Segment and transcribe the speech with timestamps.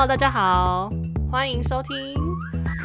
[0.00, 0.88] Hello，大家好，
[1.30, 2.14] 欢迎收听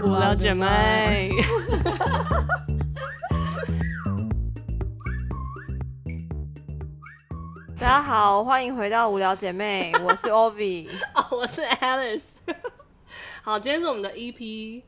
[0.04, 1.31] 无聊姐妹。
[7.79, 12.26] 大家好，欢迎回到无聊姐妹， 我是 Ovi，哦，我是 Alice。
[13.44, 14.82] 好，今天是我们的 EP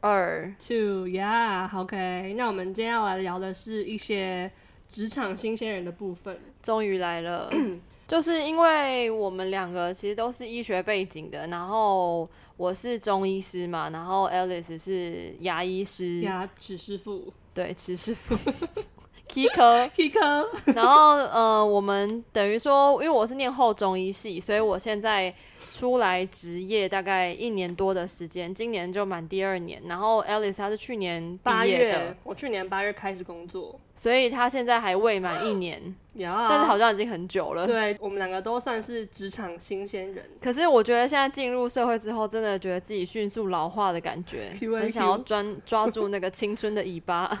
[0.00, 2.34] 二 two，Yeah，OK。
[2.36, 4.50] 那我们今天要来聊的是一些
[4.88, 6.36] 职场新鲜人的部分。
[6.60, 7.48] 终于来了，
[8.10, 17.32] 就是因为我们两个其实都是医学背景的，然后我是中医师嘛，然后 Alice 是牙医师，牙齿师傅。
[17.54, 18.34] 对，齿师傅
[19.32, 19.88] K 科。
[19.94, 25.32] K 科，然后呃，我们等于说，因为我是念后中医系，所以我现在
[25.68, 29.80] 出来职业大概一年多的时间，今年就满第二年。
[29.86, 37.66] 然后 Alice 她是去年八毕业的月，，我去年八月开始工作，所以她现在还未满一年，呀，但是好像已经很久了。
[37.66, 40.24] 对我们两个都算是职场新鲜人。
[40.40, 47.40] 可是我觉得现在进入社会之后，真的觉得自己迅速老化的感觉很想要专抓住那个青春的尾巴。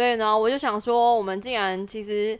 [0.00, 2.38] 所以呢，我就想说，我们竟然其实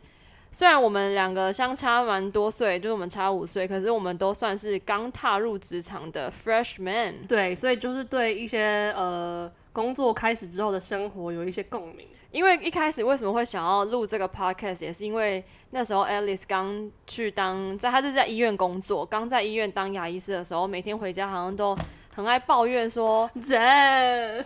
[0.50, 7.26] 虽然我们两个相差蛮多岁，就是我们差五岁，可是我们都算是刚踏入职场的 freshman。
[7.28, 12.08] 对，所以就是对一些呃工作开始之后的生活有一些共鸣。
[12.30, 21.76] 因为一开始为什么会想要录这个 podcast，也是因为那时候 Alice 刚去当在，她是在医院工作，刚在医院当牙医师的时候，每天回家好像都
[22.20, 23.56] 很爱抱怨说，这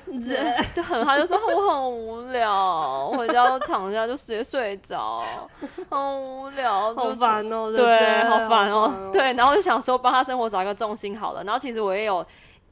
[0.06, 5.24] 这就很，他就说我很无聊，回家就躺下就直接睡着，
[5.90, 11.42] 很无聊，好烦哦、对，好烦哦、对，然后我就想说帮他生活找一个重心好了。
[11.42, 12.24] 然后其实我也有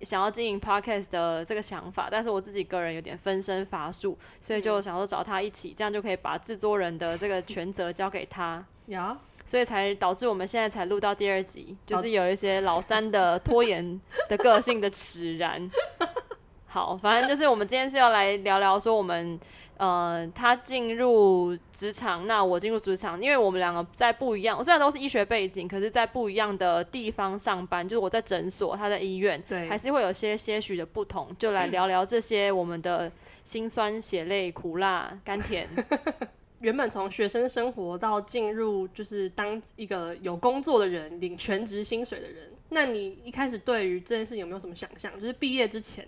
[0.03, 8.64] 想要经营 podcast 的这个想法，但是我自己个人有点分身乏术，所以就想说找他一起，这样就可以把制作人的这个全责交给他。
[8.86, 15.70] 呀，所以才导致我们现在才录到第二集，就是有一些老三的拖延的个性的使然。
[16.67, 19.39] 好，反正就是我们今天是要来聊聊说我们
[19.77, 33.12] 呃他进入职场，那我进入职场，因为我们两个在不一样，虽然都是医学背景，可是在不一样的地方上班，就是我在诊所，他在医院，对还是会有些些许的不同，就来聊聊这些我们的
[33.44, 35.68] 辛酸血泪苦辣甘甜。
[36.62, 45.12] 原本从学生生活到进入就是当一个有工作的人，领全职薪水的人，那你一开始对于这件事有没有什么想象？
[45.18, 46.06] 就是毕业之前，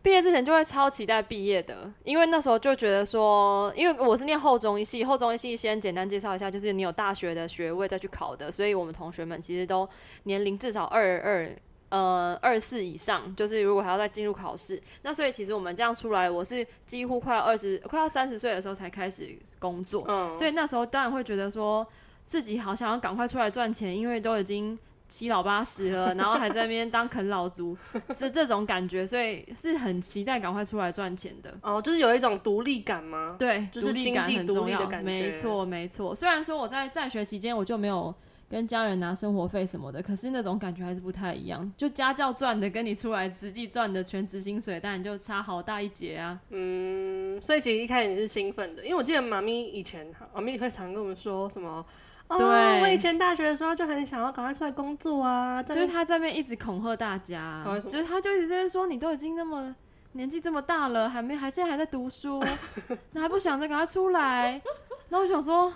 [0.00, 9.86] 毕业之前就会超期待毕业的，因为那时候就觉得说，因为我是念后中医系，后中医系先简单介绍一下，就是你有大学的学位再去考的，所以我们同学们其实都
[10.24, 11.54] 年龄至少二二
[11.92, 21.86] 呃二四以上，就是如果还要再进入考试，那所以其实我们这样出来，我是几乎快要二十快要三十岁的时候才开始工作，嗯，所以那时候当然会觉得说
[22.24, 27.76] 自己好想要赶快出来赚钱，因为都已经七老八十了，然后还在那边当啃老族，
[28.16, 31.52] 是这种感觉，所以是很期待赶快出来赚钱的。
[31.60, 33.36] 哦，就是有一种独立感吗？
[33.38, 36.14] 对，就是经济独立的感觉没错没错。
[36.14, 38.14] 虽然说我在在学期间我就没有
[38.52, 41.72] 跟家人拿生活费什么的，可是那种感觉还是不太一样。
[41.74, 46.38] 就家教赚的跟你出来实际赚的全职薪水，当然就差好大一截啊。
[46.50, 51.82] 嗯，所以其实一开始你是兴奋的，因为我记得妈咪以前，妈咪会常跟我们说什么。
[52.28, 59.74] 哦，对我以前大学的时候就很想要赶快出来工作啊，就是他在那边一直恐吓大家就是他就一直在那边说你都已经那么
[60.12, 62.42] 年纪这么大了，还没还现在还在读书，
[63.12, 64.60] 你还不想着赶快出来？
[65.08, 65.72] 然后我想说，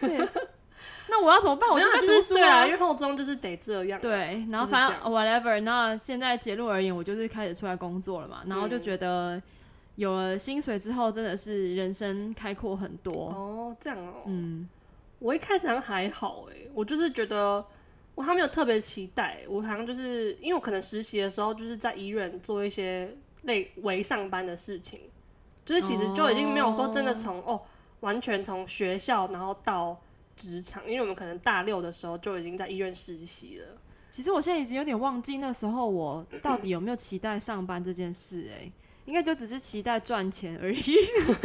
[0.00, 0.40] 这也是，
[1.08, 1.68] 那我要怎么办？
[1.68, 4.02] 我没有在读书就是对啊，因为后中就是得这样啊。
[4.02, 9.42] 对，然后就是反正 whatever，那现在结论而言，我就是开始出来工作了嘛，然后就嗯觉得
[9.96, 13.12] 有了薪水之后，真的是人生开阔很多。
[13.28, 14.22] 哦，这样哦。
[14.26, 14.68] 嗯，
[15.18, 17.64] 我一开始好像还好哎，我就是觉得
[18.14, 24.98] 我还没有特别期待，我好像就是因为我可能实习的时候就是在医院做一些类为上班的事情，
[25.64, 27.60] 就是其实就已经没有说真的从哦
[28.00, 30.00] 完全从学校然后到
[30.36, 33.66] 职场，因为我们可能大六的时候就已经在医院实习了。
[34.10, 38.72] 其实我现在已经有点忘记那时候我到底有没有期待上班这件事、欸，
[39.06, 40.80] 应该就只是期待赚钱而已。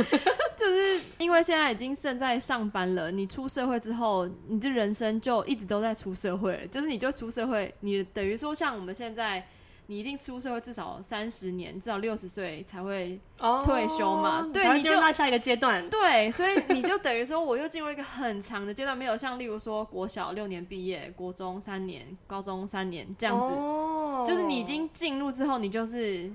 [0.55, 9.45] 就是因为现在已经正在上班了，你出社会之后，你的人生就一直都在出社会了，就是你就出社会，你等于说像我们现在。
[9.89, 15.89] 你一定出社会至少三十年，至少六十岁才会哦退休嘛对你就到下一个阶段。
[15.89, 26.31] 对，所以你就等于说，我又进入一个很长的阶段，没有像例如说国小六年毕业，国中三年，高中三年这样子，哦就是你已经进入之后，你就是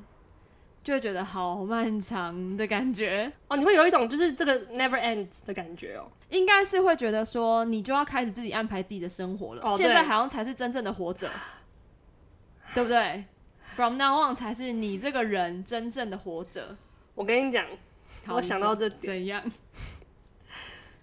[0.82, 6.10] 就会觉得好漫长的感觉，哦，你会有一种就是这个 never ends 的感觉哦。
[6.30, 9.62] 应该是会觉得说，你就要开始自己安排自己的生活了。
[9.62, 11.30] 哦现在好像才是真正的活着。
[12.74, 13.24] 对不对
[13.74, 16.76] ？From now on 才是你这个人真正的活着。
[17.14, 17.66] 我跟你讲，
[18.28, 19.44] 我想到这点，怎样？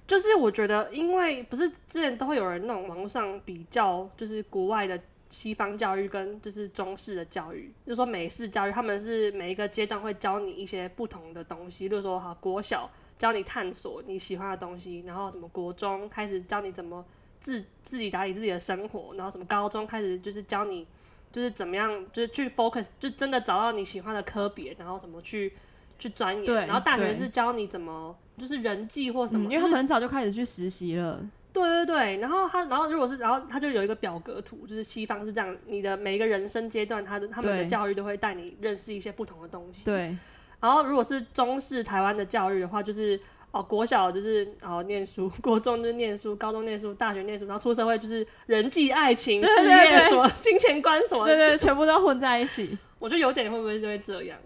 [0.08, 17.06] 就是我觉得，因为不是之前都会有人那种网络上比较，就是国外的西方教育跟就是中式的教育，就是说美式教育，他们是每一个阶段会教你一些不同的东西，例如说哈国小教你探索你喜欢的东西，然后什么国中开始教你怎么
[17.40, 20.86] 自自己打理自己的生活，然后什么高中开始就是教你
[21.32, 25.54] 就是怎么样就是去 focus，就真的找到你喜欢的科别，然后怎么去
[25.98, 31.20] 去钻研，对然后大学是教你怎么就是人际或什么，嗯，因为就是他们很早就开始去实习了。
[31.54, 39.84] 对对对，然后他，然后如果是，然后他就有一个表格图，就是西方是这样，你的每一个人生阶段，他的他们的对教育都会带你认识一些不同的东西。。
[39.84, 40.16] 对，
[40.62, 43.20] 然后如果是中式台湾的教育的话，就是
[43.52, 51.36] 哦，国小就是哦念书， 国中就是念书，高中念书，大学念书，然后出社会就是人际、爱情、事业什么金钱观什么的。
[51.36, 54.38] 对对，全部都混在一起， 我觉得有点会不会就会这样？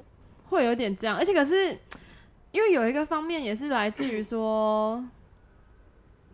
[0.49, 1.15] 会有点这样。
[1.17, 1.77] 而且可是，
[2.51, 5.03] 因为有一个方面也是来自于说，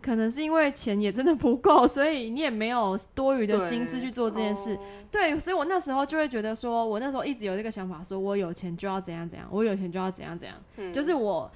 [0.02, 4.74] 可能是因为钱也真的不够，所以你也没有多余的心思去做这件事。
[4.76, 4.80] 哦
[5.12, 10.58] 对，所以我那时候就会觉得说，我那时候一直有这个想法，说我有钱就要怎样怎样，我有钱就要怎样怎样。
[10.78, 11.50] 嗯就是我，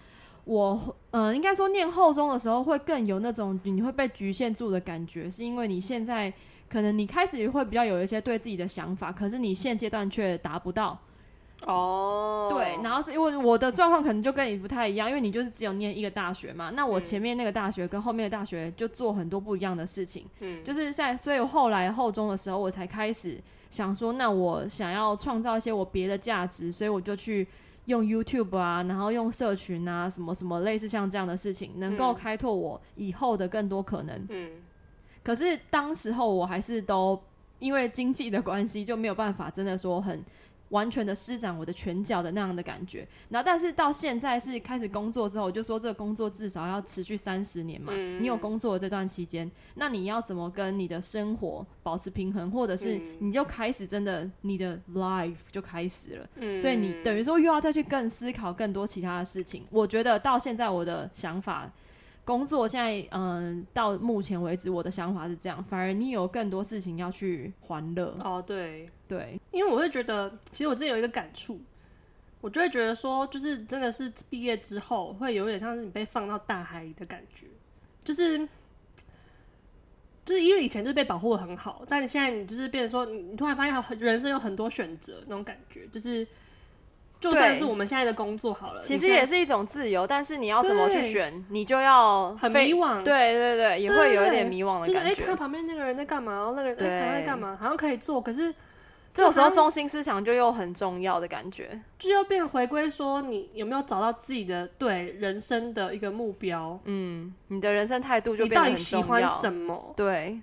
[0.45, 6.33] 我，呃，应该说念后中的时候会更有那种你会被局限住的感觉，是因为你现在
[6.69, 10.99] 可能你开始会比较有一些对自己的想法，可是你现阶段却达不到。
[11.65, 20.25] 哦，对，然后是因为我的状况可能就跟你不太一样，因为你就是只有念一个大学嘛，那我前面那个大学跟后面的大学就做很多不一样的事情。
[20.41, 23.39] 嗯，就是在，所以我后来后中的时候，我才开始
[23.71, 27.47] 想说，那我想要创造一些我别的价值，所以我就去
[27.85, 34.25] 用 YouTube 啊，然后用社群啊，什么什么类似像这样的事情，能够嗯开拓我以后的更多可能。
[34.29, 34.51] 嗯
[35.23, 37.19] 可是当时候我还是都
[37.59, 40.23] 因为经济的关系，就没有办法真的说很。
[40.69, 47.93] 完全的施展我的拳脚的那样的感觉，然后但是到现在是开始工作之后，我就说这个工作至少要持续三十年嘛。
[47.95, 59.63] 嗯你有工作的这段期间，那你要怎么跟你的生活保持平衡，或者是嗯你就开始真的你的 life 就开始了，嗯，所以你等于说又要再去更思考更多其他的事情。
[59.69, 61.71] 我觉得到现在我的想法，
[62.25, 71.61] 工作现在嗯到目前为止我的想法是这样，反而你有更多事情要去欢乐，哦对，对，因为我会觉得，其实我自己有一个感触，
[72.41, 77.45] 我就会觉得说，就是真的是毕业之后，会有点像是你被放到大海里的感觉，
[78.03, 78.39] 就是
[80.25, 86.27] 就是因为以前就是被保护的很好，但你现在你就是变成说，你你突然发现很人生有很多选择那种感觉，就是
[87.19, 95.35] 就算是我们现在的工作好了，其实也是一种自由，但是你要怎么去选，你就要很迷惘，对对对，也会有一点迷惘的就是哎，感看到。
[95.35, 98.53] 旁边那个人在干嘛，然后那个人在干嘛，好像可以做，可是
[99.13, 101.79] 这种时候，中心思想就又很重要的感觉。
[101.97, 106.77] 就又变回归说，你有没有找到自己的对人生的一个目标？
[106.83, 109.41] 嗯，你的人生态度就你到底变得很喜欢重要。
[109.41, 109.93] 什么？
[109.95, 110.39] 对，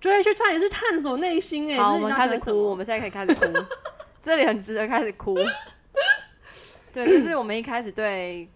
[0.00, 3.64] 就会去突然也是探索内心哎、好，我们开始哭，我们现在可以开始哭，
[4.22, 5.36] 这里很值得开始哭。
[6.96, 8.48] 对，这是我们一开始对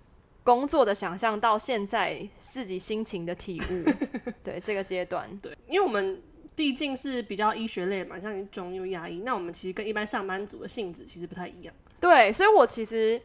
[0.43, 3.85] 工作的想象，到现在自己心情的体悟。
[4.43, 6.19] 对这个阶段，对，因为我们
[6.57, 11.75] 毕竟是比较医学类嘛，像你中医、牙医，那我们其实跟一般上班族的性质其实不太一样。
[12.01, 13.21] 对，所以我其实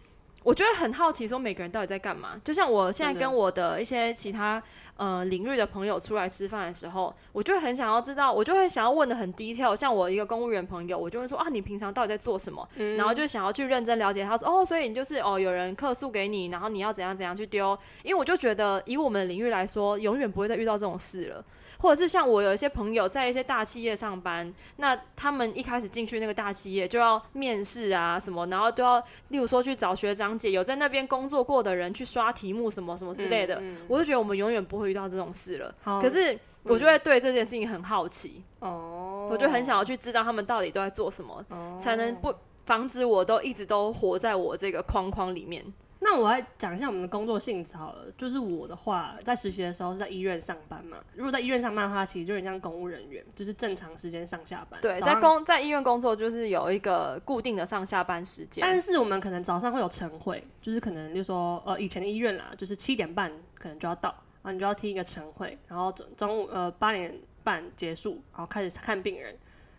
[0.45, 2.39] 我觉得很好奇，说每个人到底在干嘛。
[2.43, 4.61] 就像我现在跟我的一些其他
[4.95, 9.75] 呃领域的朋友出来吃饭的时候，我就会很想要知道，我就会想要问的很低调。
[9.75, 12.69] 像我一个公务员朋友，我就会说啊，你平常到底在做什么？
[12.75, 17.75] 嗯然后就想要去认真了解他说哦，所以你就是哦，有人客诉给你，然后你要怎样怎样去丢。
[18.03, 21.43] 因为我就觉得以我们的领域来说，永远不会再遇到这种事了。
[21.79, 35.73] 或者是像我有一些朋友在一些大企业上班，那他们一开始进去那个大企业就要面试啊什么，然后都要例如说去找学长姐有在那边工作过的人去刷题目什么什么之类的，嗯嗯我就觉得我们永远不会遇到这种事了。
[36.01, 41.77] 可是我就会对这件事情很好奇，哦，我就很想要去知道他们到底都在做什么，哦。
[41.79, 42.33] 才能不
[42.65, 45.63] 防止我都一直都活在我这个框框里面。
[46.05, 48.05] 那我来讲一下我们的工作性质好了。
[48.15, 50.97] 就是我的话，在实习的时候是在医院上班嘛。
[51.15, 54.79] 如果在医院上班的话，其实就很像公务人员，就是正常时间上下班。
[54.81, 64.09] 对，在工在医院工作就是有一个固定的上下班时间，但是我们可能早上会有晨会，就是可能就说呃以前的医院啦，就是七点半可能就要到，
[64.43, 69.35] 然后你就要听一个晨会，然后中中午呃八点半结束，然后开始看病人，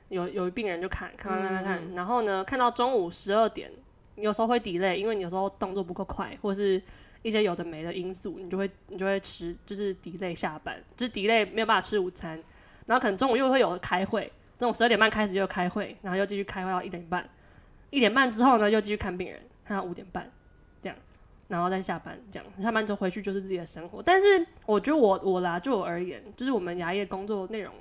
[0.08, 3.70] 有有病人就看看看看看，然后呢看到中午十二点，
[4.16, 6.82] 有时候会 delay，因为你有时候动作不够快，或是
[7.22, 12.42] 一些有的没的因素，你就会你就会迟，就是 delay 下班，就是 delay 没有办法吃午餐，
[12.86, 17.28] 然后可能中午又会有开会，中午十二点半开始就开会，然后又继续开会到一点半，
[17.90, 20.30] 一点半之后呢又继续看病人，看到五点半
[20.82, 20.96] 这样，
[21.48, 24.02] 然后再下班这样，下班之后回去就是自己的生活。
[24.02, 27.72] 但是我觉得我我啦，就我而言，就是我们牙医的工作内容，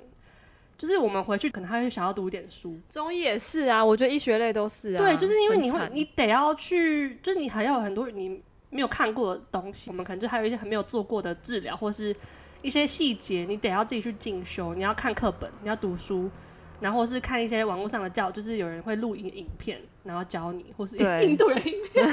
[0.76, 5.02] 就是我们回去可能还会想要读一点书，中医也是啊，我觉得医学类都是啊。
[5.02, 12.14] 对，就是因为你会你得要去，就是你还要有很多你没有看过的东西，我们可能就还有一些还没有做过的治疗，或是
[12.62, 16.30] 一些细节，你得要自己去进修，你要看课本，你要读书。
[16.78, 22.06] 然后是看一些网络上的教，就是有人会录影影片，然后教你，或是对印度人影片，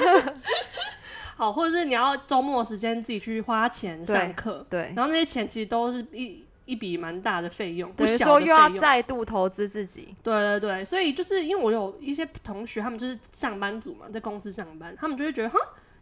[1.36, 8.70] 好，或者是你要周末时间自己去花钱上课，对，然后那些钱其实都是一一笔蛮大的费用，不等于小说又要。
[8.70, 10.16] 再度投资自己。
[10.24, 15.58] 对对对，所以就是因为我有一些同学，他们就是上班族嘛，在公司上班，他们就会觉得，哈，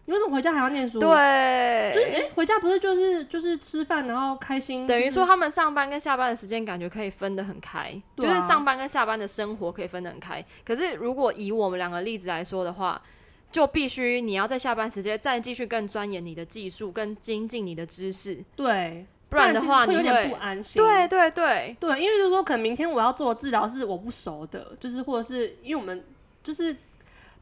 [0.05, 10.43] 你为什么回家还要念书？，对就是哎、回家不是就是就是吃饭，然后开心，等于说他们上班跟下班的时间感觉可以分得很开，啊就是上班跟下班的生活可以分得很开。
[10.65, 13.01] 可是如果以我们两个例子来说的话，
[13.51, 20.81] 就必须你要在下班时间再继续更钻研你的技术，更精进你的知识，对，不然的话你有点不安心。
[20.83, 26.03] 对对对对，因为就是说，可能明天我要做的治疗是我不熟的，就是或者是因为我们
[26.43, 26.75] 就是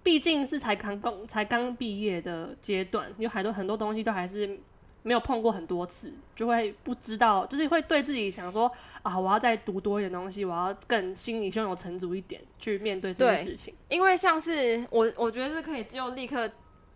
[0.03, 4.59] 毕竟是才刚刚才刚毕业的阶段，有很多很多东西都还是
[5.01, 13.73] 没有碰过很多次，就会不知道，就是会对自己想说啊，我要再读多一点东西，我要更心里胸有成竹一点去面对这件事情。
[13.87, 16.47] 因为像是我，我觉得是可以就立刻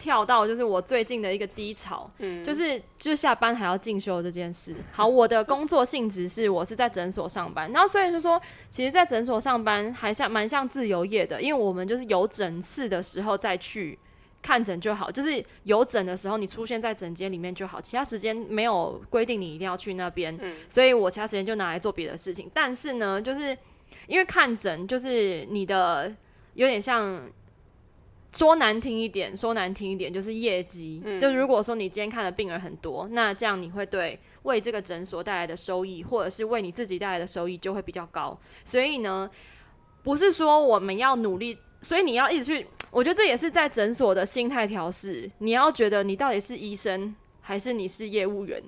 [0.04, 4.76] 跳到就是我最近的一个低潮，嗯，就是就是下班还要进修这件事。
[4.92, 13.98] 好，我的工作性质是我是在诊所上班，然后所以就说，其实，在诊所上班还像蛮像自由业的，因为我们就是有诊次的时候再去。
[14.46, 22.52] 看诊就好，就是有诊的时候你出现在诊间里面就好，其他时间没有规定你一定要去那边，嗯所以我其他时间就拿来做别的事情。
[22.54, 23.58] 但是呢，就是
[24.06, 26.14] 因为看诊就是你的
[26.56, 27.22] 有点像
[28.34, 31.02] 说难听一点，说难听一点就是业绩。
[31.06, 38.38] 嗯就如果说你今天看的病人很多，那这样你会对为这个诊所带来的收益，或者是为你自己带来的收益就会比较高。
[38.66, 39.30] 所以呢，
[40.02, 42.68] 不是说我们要努力，所以你要一直去。
[42.92, 45.30] 我觉得这也是在诊所的心态调试。
[45.40, 48.62] 你要觉得你到底是医生还是你是业务员。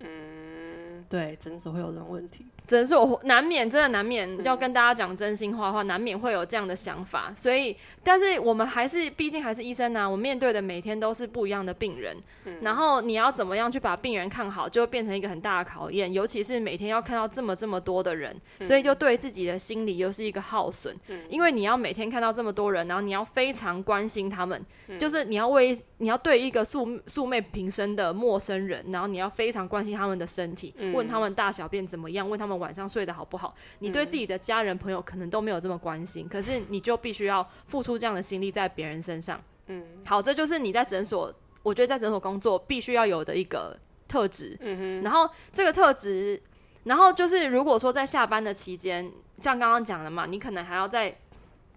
[0.00, 2.46] 嗯，对，诊所会有这种问题。
[2.68, 7.32] 诊所难免，真的难免嗯要跟大家讲真心话的话，难免会有这样的想法。
[7.34, 12.14] 所以，但是我们还是，毕竟还是医生啊，我面对的每天都是不一样的病人。
[12.44, 16.12] 嗯然后你要怎么样去把病人看好，就会变成一个很大的考验。
[16.12, 20.94] 尤其是每天要看到这么这么多的人，所以就对自己的心理又是一个耗损。
[21.08, 33.54] 嗯因为你要每天看到这么多人，然后你要非常关心他们，嗯就是你要为你要对一个素素昧平生的陌生人，然后你要非常关心他们的身体，嗯问他们大小便怎么样，问他们晚上睡得好不好。
[33.78, 39.40] 你对自己的家人朋友可能都没有这么关心，可是你就必须要付出这样的心力在别人身上。
[39.68, 44.56] 嗯好，这就是你在诊所，我觉得在诊所工作必须要有的一个特质。
[44.60, 46.42] 嗯然后这个特质，
[46.84, 51.16] 然后就是如果说在下班的期间，像刚刚讲的嘛，你可能还要再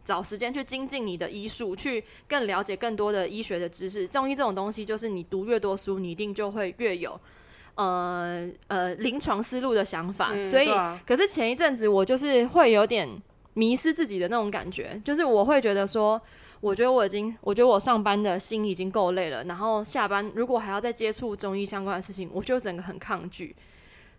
[0.03, 4.07] 找时间去精进你的医术，去更了解更多的医学的知识。
[4.07, 7.19] 中医这种东西，就是你读越多书，你一定就会越有
[7.75, 10.31] 呃呃临床思路的想法。
[10.33, 13.07] 嗯所以啊可是前一阵子我就是会有点
[13.53, 16.19] 迷失自己的那种感觉，就是我会觉得说，
[16.61, 23.53] 我觉得我已经，我觉得我上班的心已经够累了，然后下班如果还要再接触中医相关的事情，我就整个很抗拒，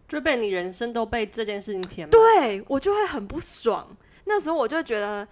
[0.07, 2.11] 就被你人生都被这件事情填满。
[2.11, 3.89] 对我就会很不爽。
[4.25, 5.27] 那时候我就觉得，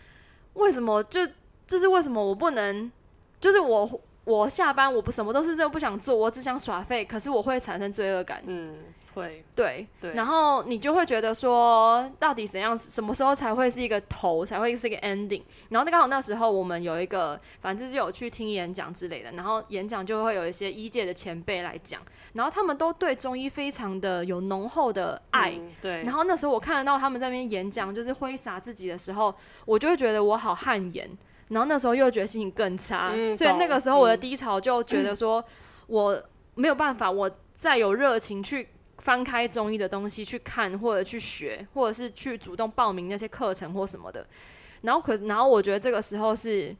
[0.55, 1.21] 为什么就
[1.67, 2.91] 就是为什么我不能，
[3.39, 8.40] 就是我我下班我不什么都是真的不想做，我只想耍废，可是我会产生罪恶感。
[8.46, 8.76] 嗯，
[9.14, 15.42] 会，对，对然后你就会觉得说，到底怎样，什么时候才会是一个头，才会是一个 ending？
[15.70, 22.00] 然后刚好那时候我们有一个，反正就有去听演讲之类的，然后演讲就会有一些医界的前辈来讲，
[22.34, 25.50] 然后他们都对中医非常的有浓厚的爱。
[25.50, 29.34] 嗯对，然后那时候我看得到他们在那边演讲，就是挥洒自己的时候，
[29.64, 31.10] 我就会觉得我好汗颜。
[31.50, 35.45] 然后那时候又觉得心情更差，嗯所以那个时候我的嗯低潮就觉得说，
[35.87, 36.21] 我
[36.54, 44.26] 没有办法，我再有热情去翻开中医的东西去看，或者去学，或者是去主动报名那些课程或什么的。
[44.83, 46.75] 然后可，然后我觉得这个时候是，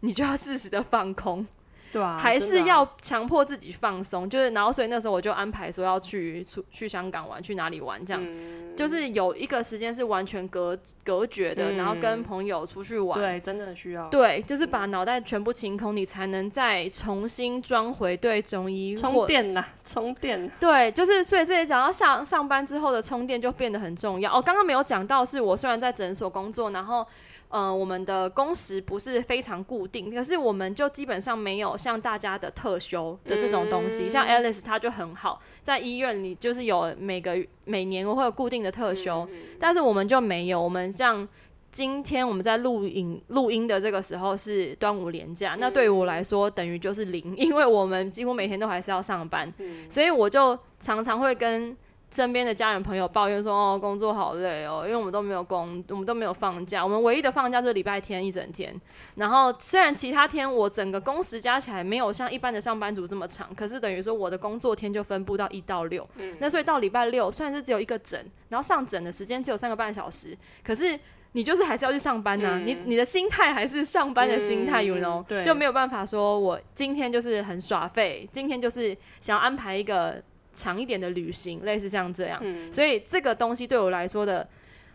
[0.00, 1.46] 你就要适时的放空，
[1.92, 13.20] 对啊，还是要强迫自己放松，就是然后所以那时候我就安排说要去出去香港玩，去哪里玩这样，嗯就是有一个时间是完全隔隔绝的，嗯然后跟朋友出去玩。
[13.20, 20.50] 对，真的需要对，就是把脑袋全部清空，你才能再重新装回对中医充电呐，充电。
[20.58, 24.32] 对，就是所以这里讲到上上班之后的充电就变得很重要。
[24.32, 27.06] 哦，刚刚没有讲到，是我虽然在诊所工作，然后
[27.52, 34.08] 呃，我们的工时不是非常固定，可是我们就基本上没有像大家的特休的这种东西。
[34.08, 39.28] 像 Alice 她就很好，在医院里就是有每个每年会有固定的特休，
[39.58, 40.58] 但是我们就没有。
[40.62, 41.28] 我们像
[41.70, 49.52] 今天我们在录影录音的这个时候是端午连假，那对于我来说等于就是零，因为我们几乎每天都还是要上班，
[49.90, 51.76] 所以我就常常会跟
[52.12, 56.84] 身边的家人朋友抱怨说：“哦，工作好累哦，因为我们都没有工，我们都没有放假。
[56.84, 58.78] 我们唯一的放假就是礼拜天一整天。
[59.14, 66.06] 然后虽然其他天我整个工时加起来没有像一般的上班族这么长，可是等于说我的工作天就分布到一到六。
[66.38, 71.00] 那所以到礼拜六虽然是只有一个整，然后上整的时间只有三个半小时，可是。
[71.34, 80.22] 你就是还是要去上班呐、你你的心态还是上班的心态、嗯 y o u know，、对就没有办法说我今天就是很耍废，今天就是想要安排一个
[80.52, 82.38] 长一点的旅行，类似像这样。
[82.42, 84.46] 嗯所以这个东西对我来说的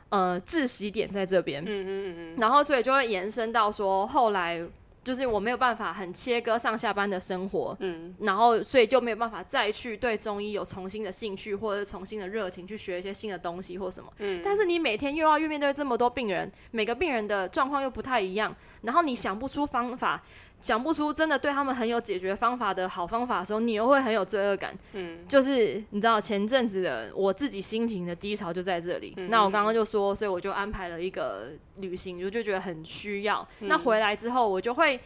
[0.10, 4.66] 呃窒息点在这边，嗯嗯嗯嗯，然后所以就会延伸到说后来。
[5.04, 14.12] 就是我没有办法很切割上下班的生活，嗯，然后所以就没有办法再去对中医有重新的兴趣或者是重新的热情去学一些新的东西或什么。
[14.18, 20.22] 嗯但是你每天又要面对这么多病人，每个病人的状况又不太一样，然后你想不出方法，
[20.62, 24.78] 想不出真的对他们很有解决方法的好方法的时候，你又会很有罪恶感。
[24.94, 29.14] 嗯，就是你知道前阵子的我自己心情的低潮就在这里。
[29.18, 33.48] 嗯那我刚刚就说，所以我就安排了一个旅行，我就觉得很需要。
[33.62, 35.00] 嗯那回来之后，我就会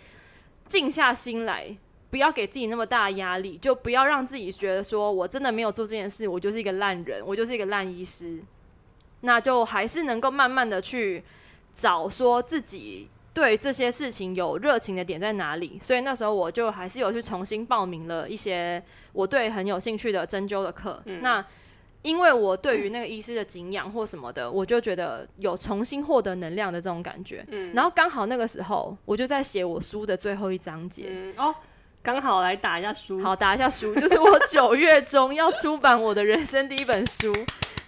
[0.68, 1.76] 静下心来。
[2.10, 8.38] 不要给自己那么大的压力，就不要让自己觉得说我真的没有做这件事，我就是一个烂人，我就是一个烂医师。
[9.22, 11.24] 那就还是能够慢慢的去
[11.74, 15.80] 找说自己对这些事情有热情的点在哪里。
[15.82, 18.82] 所以那时候我就还是有去重新报名了一些
[19.14, 21.02] 我对很有兴趣的针灸的课。
[21.22, 21.44] 那
[22.02, 27.46] 因为我对于那个医师的敬仰或什么的，我就觉得有重新获得能量的这种感觉。
[27.50, 31.06] 嗯然后刚好那个时候，我就在写我书的最后一章节。
[31.10, 31.54] 嗯哦，
[32.02, 33.22] 刚好来打一下书。
[33.22, 37.32] 好，打一下书，就是我九月中要出版我的人生第一本书，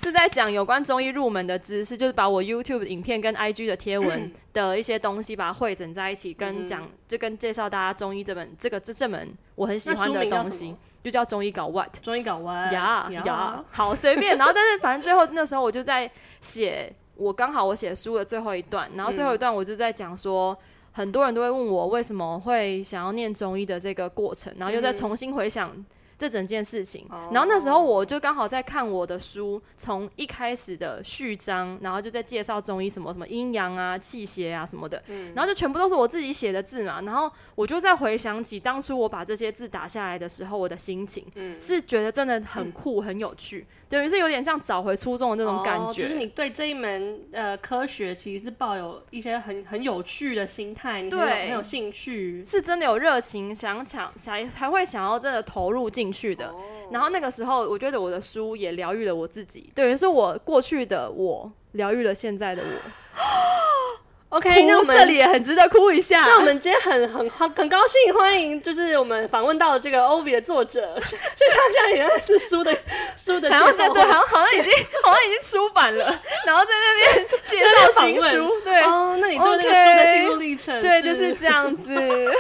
[0.04, 12.02] 是在讲有关中医入门的知识，就是把我 YouTube 影片跟 IG 的贴文 的一些东西，把它汇整在一起，跟嗯讲就跟介绍大家中医这本这个这这门我很喜欢的东西就叫中医搞 What。
[12.02, 14.38] 中医搞 What，呀呀，好随便。
[14.38, 16.12] 然后，但是反正最后那时候我就在
[16.42, 20.58] 写，我刚好我写书的最后一段，然后最后一段我就在讲说，
[20.92, 25.74] 很多人都会问我为什么会想要念中医的这个过程，然后又再重新回想。
[26.18, 35.04] 这整件事情，然后那时候我就刚好在看我的书，从一开始的序章，然后就在介绍中医什么什么阴阳啊、气血啊什么的，
[35.36, 41.26] 然后就全部都是我自己写的字嘛，然后我就在回想起当初我把这些字打下来的时候，我的心情，
[41.60, 45.86] 是觉得真的很酷、很有趣，等于是有点像找回初中的那种感觉。
[45.86, 52.44] 哦就是你对这一门呃科学其实是抱有一些很很有趣的心态，你很有对很有兴趣。
[52.44, 56.52] 是真的有热情，想抢才才会想要真的投入进去的。
[56.90, 62.92] 然后那个时候，我觉得我的书也疗愈了我自己，等于是我过去的我疗愈了现在的我。
[64.34, 66.22] OK，那我们这里也很值得哭一下。
[66.22, 72.76] 那我们今天很很很很高兴欢迎，就是我们访问到的这个 Ovi 的作者，就像像原来是书的
[73.16, 74.74] 书的介好像绍在对，好像好像已经
[75.06, 76.06] 好像已经出版了，
[76.48, 81.94] 然后在那边介绍新书，对，哦，那你做那个书的心路历程，对，就是这样子。
[81.94, 82.32] 没有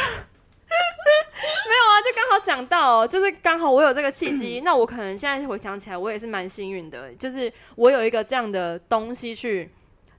[1.92, 9.70] 啊，就刚好讲到哦，就是刚好我有这个契机， 那我可能现在回想起来，我也是蛮幸运的，就是我有一个这样的东西去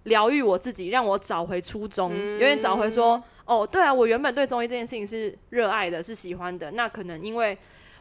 [0.05, 7.59] 疗愈我自己，让我找回初衷，有点找回说，哦，对啊，我原本对中医这件事情是热爱的，是喜欢的，那可能因为。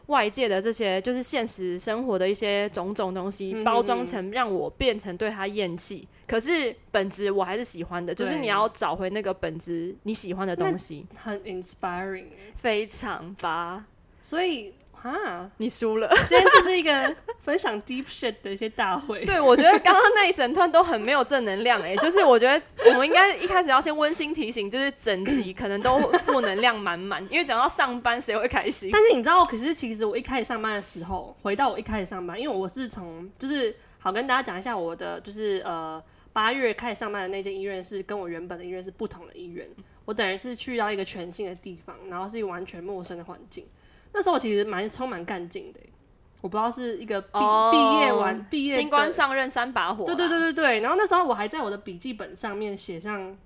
[0.08, 12.26] 外界的这些就是现实生活的一些种种东西，嗯包装成让我变成对他厌弃，可是本质我还是喜欢的，就是你要找回那个本质你喜欢的东西，很 inspiring。
[12.54, 13.86] 非常吧。
[14.20, 19.22] 所以哈，你输了， 今天就是一个分享 deep shit 的一些大会。
[19.26, 28.88] 对我觉得刚刚那一整段都很没有正能量哎、就是我觉得我们应该一开始要先温馨提醒，就是整集可能都负能量满满， 因为讲到上班谁会开心？
[28.90, 39.68] 但是你知道，可是其实我一开始上班的时候，回到我一开始上班，因为我是从就是好跟大家讲一下我的就是呃八月开始上班的那间医院是跟我原本的医院是不同的医院，
[40.06, 43.66] 我等于是去到一个全新的地方，然后是一个完全陌生的环境。
[44.14, 45.92] 那时候我其实蛮充满干劲的欸，
[46.40, 53.36] 我不知道是一个毕毕、哦业完毕业新官上任三把火，对对对，对对，然后那时候我还在我的笔记本上面写上，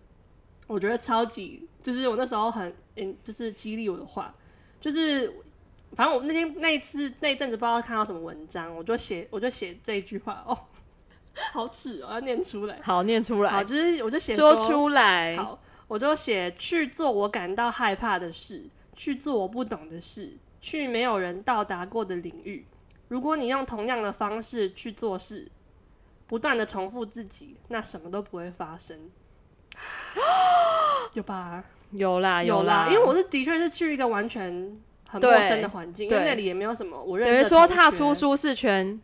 [0.67, 4.35] 我觉得超级，就是我那时候很嗯，就是激励我的话，
[4.81, 5.33] 就是
[5.93, 10.59] 反正我那天那一次那一阵子不知道看到什么文章，我就写我就写这一句话哦，
[11.53, 13.43] 好耻哦，要念出来，好念出。
[13.43, 22.67] 来好，就是我就写说出来，好，我就写去做我感到害怕的事，去做我不懂的事，去没有人到达过的领域。
[23.09, 25.49] 如果你用同样的方式去做事，
[26.27, 29.11] 不断的重复自己，那什么都不会发生。
[31.15, 31.65] 有吧？
[31.93, 39.01] 有啦有啦，因为我是的确是去一个完全很陌生的环境，因为那里也没有什么我认等于识的同说踏出舒适圈，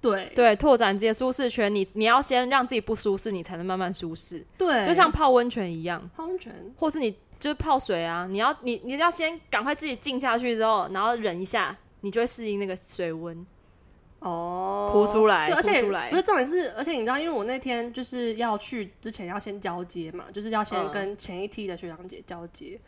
[0.00, 13.46] 对对，拓展自己的舒适圈，你你要先让自己不舒适，你才能慢慢舒适，对，就像泡温泉一样，泡温泉，或是你就是泡水啊，你要你你要先赶快自己浸下去之后，然后忍一下，你就会适应那个水温。
[14.20, 20.90] 哦，哭出来对，而且不是重点是，而且你知道，因为我那天就是要去之前要先交接嘛，就是要先嗯。
[20.90, 22.80] 跟前一梯的学长姐交接，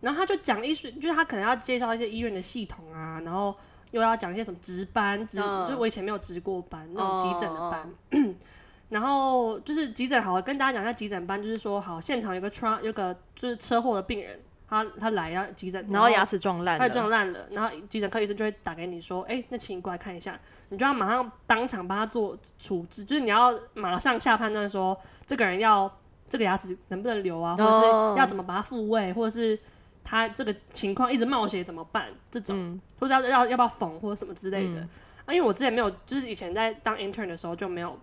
[0.00, 3.54] 然后他就讲一些，就是他可能要介绍一些医院的系统啊，然后
[3.92, 5.64] 又要讲一些什么值班，值、嗯。
[5.66, 7.88] 就是我以前没有值过班那种急诊的班。
[8.10, 8.34] 哦
[8.92, 24.94] 然后就是急诊好，跟大家讲一下急诊班，就是说好，现场有个 tra 有个就是车祸的病人，他他来要急诊，然后牙齿撞烂他撞，烂了，然后急诊科医生就会打给你说，哎、那请你过来看一下，你就要马上当场帮他做处置，就是你要马上下判断说
[25.26, 25.90] 这个人要
[26.28, 29.58] 这个牙齿能不能留啊，或者哦是要怎么把它复位，或者是
[30.04, 32.80] 他这个情况一直冒血怎么办，这种，嗯。
[33.00, 34.80] 或者要要要不要缝或者什么之类的。
[34.80, 34.88] 嗯。
[35.24, 37.98] 啊，因为我之前没有，就是以前在当 intern 的时候就没有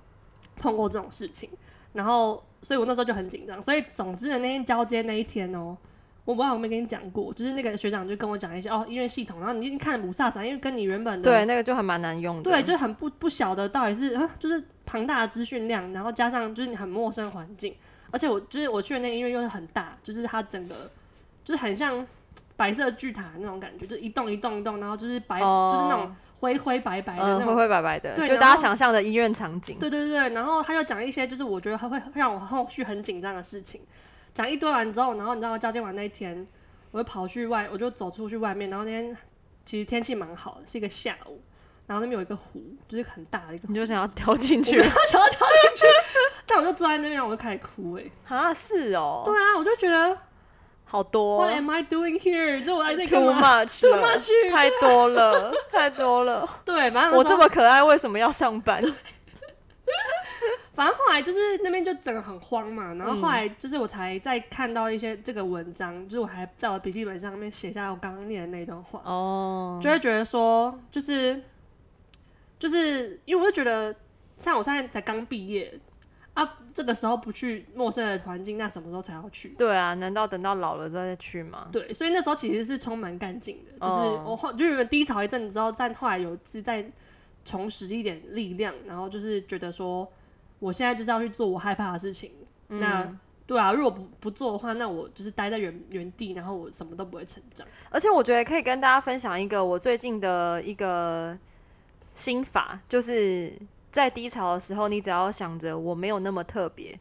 [0.59, 1.49] 碰过这种事情，
[1.93, 5.75] 然后所以我那时候就很紧张，所以总之的那天交接那一天哦、
[6.25, 12.43] 我不知道我有没有跟你讲过，就是那个学长就跟我讲一些哦医院系统，然后你已经看了姆萨萨，因为跟你原本的对，那个就还蛮难用的。
[12.43, 17.73] 对，就很不不晓得到底是啊，就是庞大的资讯量，然后加上就是你很陌生的环境，
[18.11, 20.91] 而且我就是我去的那个医院又是很大，就是它整个
[21.43, 22.05] 就是很像
[22.55, 29.77] 白色巨塔那种感觉，就一栋一栋一栋，然后就是白、哦就是那种灰灰白白的那嗯，种灰灰白白的，对就大家想象的医院场景。
[29.79, 33.81] 对对对，然后他就讲一些就是我觉得他会让我后续很紧张的事情，
[34.33, 36.47] 讲一堆完之后，然后你知道交接完那一天，
[36.91, 39.15] 我就跑去外，我就走出去外面，然后那天
[39.65, 41.41] 其实天气蛮好的，是一个下午，
[41.87, 45.85] 然后那边有一个湖，就是很大的一个湖，你就想要跳进去想要跳进去，
[46.45, 48.53] 但我就坐在那边，我就开始哭哎、 啊？
[48.53, 50.17] 是哦，对啊，我就觉得
[50.89, 52.63] 好多 What am I doing here？
[52.63, 56.49] 就我还在干，too much Too 了 much 太多了， 太多了。
[56.65, 58.81] 对，反正我这么可爱，为什么要上班？
[60.71, 71.41] 反正后来就是那边就整个很慌嘛，然后后嗯来就是我才再看到一些这个文章，就是我还在我笔记本上面写下我刚刚念的那段话，哦，就会觉得说，就是
[72.57, 73.93] 就是因为我就觉得，
[74.37, 75.88] 像我现在才刚毕业啊，
[76.73, 79.49] 这个时候不去陌生的环境，那什么时候才要去？
[79.57, 81.67] 对啊，难道等到老了之后再去吗？
[81.71, 86.89] 对，所以那时候其实是充满干劲的，就是哦我后就是低潮一阵子之后，但后来有是在
[87.43, 90.07] 重拾一点力量，然后就是觉得说，
[90.59, 92.31] 我现在就是要去做我害怕的事情。
[92.67, 97.65] 那嗯对啊，如果不不做的话，那我就是待在原原地，然后我什么都不会成长。
[97.89, 101.35] 而且我觉得可以跟大家分享一个我最近的一个
[102.13, 103.51] 心法，就是
[103.91, 106.97] 在低潮的时候，你只要想着我没有那么特别，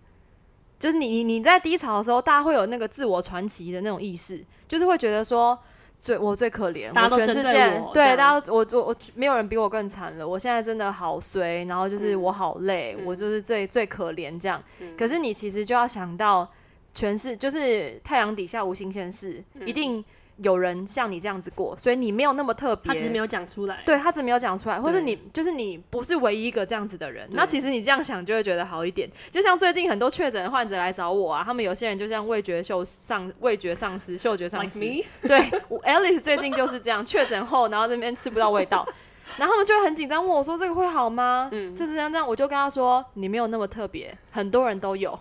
[0.78, 5.58] 就是你你你在低潮的时候，大家会有那个自我传奇的那种意识，就是会觉得说。
[6.00, 14.62] 最我最可怜，大家都我全世界对大家我我我没有人比我更惨了，我现在真的好衰，然后就是嗯我好累，嗯我就是最最可怜这样。
[14.80, 16.48] 嗯可是你其实就要想到，
[16.94, 20.04] 全是就是太阳底下无新鲜事，嗯一定
[20.42, 22.92] 有人像你这样子过，所以你没有那么特别。
[22.92, 23.82] 他只是没有讲出来。
[23.84, 27.28] 对他只没有讲出来，或者你就是你不是唯一一个这样子的人。
[27.32, 29.10] 那其实你这样想就会觉得好一点。
[29.30, 34.80] 就像最近很多确诊的患者来找我啊，他们有些人就像味觉嗅丧、味觉丧失、嗅觉丧 Like 失。
[34.80, 35.38] me，对
[35.82, 38.86] ，Alice 最近就是这样，确诊后，然后这边吃不到味道，
[39.36, 41.48] 然后他们就会很紧张，问我说这个会好吗？
[41.52, 45.18] 嗯这是这样这样，我就跟他说你没有那么特别，很多人都有。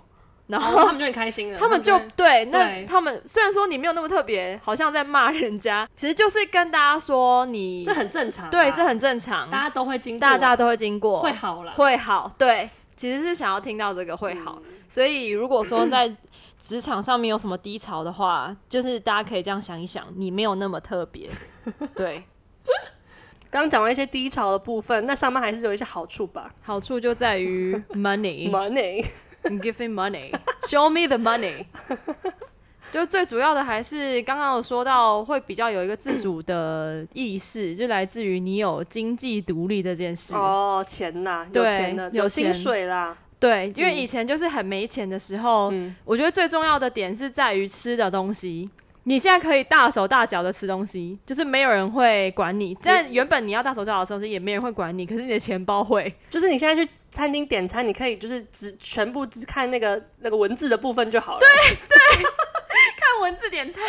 [0.48, 1.60] 然后他们就很开心了。
[1.60, 11.72] 他们就会对，那对他们虽然说你没有那么特别，好像在骂人家，其实就是跟大家说你这很正常啊，对，这很正常，大家都会经过，大家都会经过，会好了。
[11.74, 14.60] 会好，对，其实是想要听到这个会好。
[14.66, 16.10] 嗯所以如果说在
[16.64, 21.30] 职场上面有什么低潮的话，就是大家可以这样想一想，你没有那么特别，
[21.94, 22.24] 对，
[23.52, 29.06] 刚刚讲完一些低潮的部分，那上班还是有一些好处吧好处就在于 money，？Money，
[29.44, 31.66] 你 give me money，show me the money。
[32.92, 40.34] 就最主要的还是刚刚有说到，会比较有一个自主的意识，就来自于你有经济独立这件事。
[40.36, 48.70] 哦，钱呐，有钱的，有有薪水啦，对，因为嗯以前就是很没钱的时候，嗯我觉得最重要的点是在于吃的东西。
[49.04, 52.76] 你现在可以大手大脚的吃东西，就是没有人会管你。
[52.82, 56.14] 但原本你要大手大脚的吃东西，也没人会管你，可是你的钱包会。
[56.30, 61.40] 就是你现在去餐厅点餐，你可以就是只全部只看那个那个文字的部分就好了。
[61.40, 61.48] 对
[61.90, 61.98] 对，
[62.96, 63.84] 看文字点餐，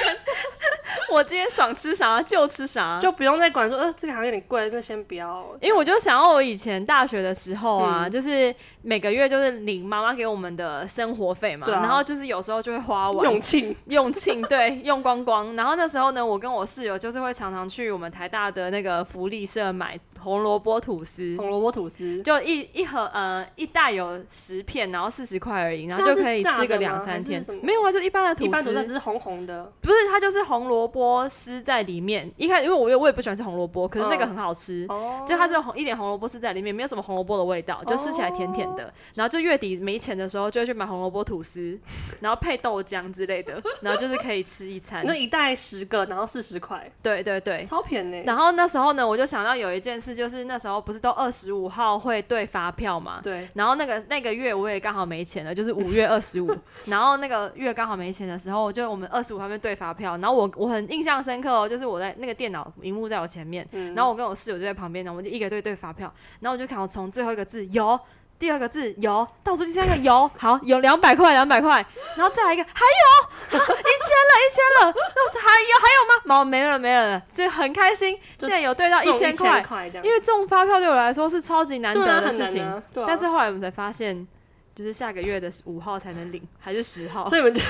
[1.11, 5.47] 我今天爽吃啥就吃啥，就不用再管说，呃，这个好像有点贵，那先不要。
[5.61, 15.55] 因为我就想要我以前大学的时候啊，嗯就是每个月就是领妈妈给我们的生活费嘛，啊然后就是有时候就会花完，用罄，用罄，对， 用光光。
[15.55, 21.37] 然后那时候呢，我跟我室友就是会常常去我们台大的那个福利社买红萝卜吐司。
[21.39, 27.45] 红萝卜吐司，就一一盒呃一袋有十片，然后四十块而已，然后就可以吃个两三天。
[27.63, 29.73] 没有啊，就一般的吐司一般吐司，只是红红的。
[29.81, 32.31] 不是它就是红萝卜丝在里面。
[32.37, 34.87] 一开始因为我我也不喜欢吃红萝卜，可是那个嗯很好吃。
[34.89, 38.93] 哦，就它是红一点红萝卜丝在里面，没有什么红萝卜的味道，就吃起来甜甜的。
[39.15, 41.79] 然后就月底没钱的时候，就会去买红萝卜吐司，
[42.21, 45.05] 然后配豆浆之类的，然后就是可以吃一餐。
[45.07, 47.65] 那一袋十个，然后四十块，对对对。
[47.65, 48.23] 超便宜。
[48.27, 53.21] 然后那时候呢，我就想到有一件事，就是那时候不是都二十五号会对发票嘛？
[53.23, 56.55] 对，然后那个那个月我也刚好没钱了，就是五月 二十五，
[56.87, 63.95] 然后那个月刚好没钱的时候，就我们二十五号面对发票，然后我我很印象深刻哦，就是我在那个电脑荧幕在我前面，嗯。
[63.95, 67.99] 然后我跟我室友就在旁边，然后我们就一个对对发票，然后我就看我从最后一个字有。
[68.39, 76.23] 第二个字有，倒数第三个有，好有两百块，两百块，然后再来一个还有，啊一千了，一千了，那是还有还有吗？
[76.25, 84.27] 毛没了没了，所以很开心，就竟然有对到一千块，因为中发票对我来说是超级难得的事情，但是后来我们才发现，
[84.75, 87.29] 就是下个月的五号才能领，还是十号。
[87.29, 87.37] 所。
[87.37, 87.61] 以我们就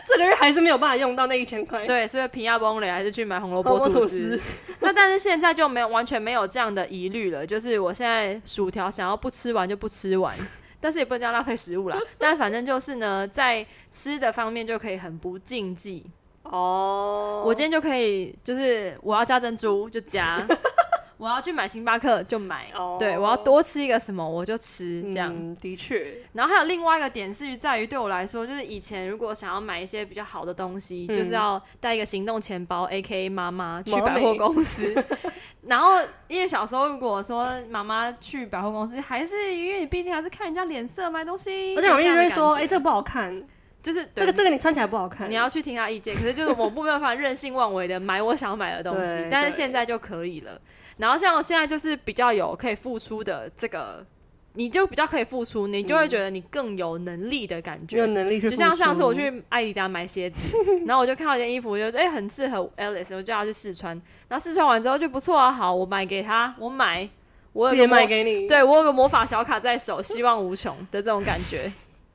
[0.06, 1.86] 这个月还是没有办法用到那一千块。
[1.86, 4.40] 对，所以平亚崩雷还是去买红萝红卜吐司。
[4.80, 10.34] 那但是现在就没有完全没有这样的疑虑了，就是我现在薯条想要不吃完就不吃完，
[10.80, 11.98] 但是也不能这样浪费食物啦。
[12.18, 16.04] 但反正就是呢，在吃的方面就可以很不禁忌。
[16.42, 20.44] 哦，我今天就可以，就是我要加珍珠就加，
[21.20, 22.96] 我要去买星巴克就买，哦。
[22.98, 25.30] 对我要多吃一个什么我就吃这样。
[25.30, 34.94] 嗯，的确，然后还有另外一个点是在于，对我来说，就是以前如果想要买一些比较好的东西，嗯就是要带一个行动钱包，A K A 妈妈去百货公司。
[35.66, 43.44] 然后因为小时候如果说妈妈去百货公司，还是因为你毕竟还是看人家脸色买东西，而且我一直会说，哎，这个不好看，
[43.82, 50.60] 就是这个这个你穿起来不好看，你要去听他意见，可是就是我不没有办法任性妄为的买我想买的东西，但是现在就可以了。
[50.98, 54.04] 然后像我现在就是比较有可以付出的这个，
[54.52, 57.98] 你就比较可以付出，你就会觉得你更有能力的感觉。
[57.98, 60.54] 有能力就像上次我去艾迪达买鞋子，
[60.86, 63.98] 然后我就看到一件衣服，我就觉得哎、很适合 Alice，我就要去试穿。
[64.28, 67.08] 然后试穿完之后就不错啊，好，我买给他，我买，
[67.54, 71.72] 我有借个魔卖给你，，对我有个魔法小卡在手，希望无穷的这种感觉。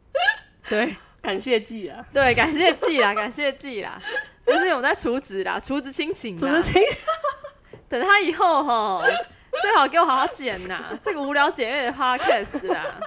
[0.70, 0.96] 对
[1.26, 4.00] 感谢季啊，对，感谢季啦， 感谢季啦，
[4.46, 6.88] 就是我们在储值啦，储值亲情啦主持，人
[7.90, 9.02] 等他以后哈，
[9.62, 13.00] 最好给我好好剪呐，这个无聊姐妹的 podcast 啦。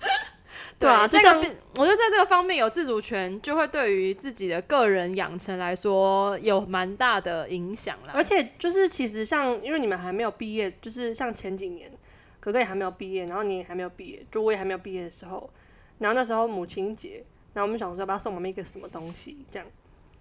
[0.78, 8.12] 对啊就像这个我觉得在这个方面有自主权，就会对于自己的个人养成来说有蛮大的影响啦。
[8.14, 11.90] 而且就是其实像，因为你们还没有毕业，就是像前几年，
[12.38, 15.50] 哥哥也还没有毕业，然后你也还没有毕业，就我也还没有毕业的时候，
[15.98, 17.24] 然后那时候母亲节，
[17.58, 19.66] 然后我们想说要不要送我们一个什么东西这样，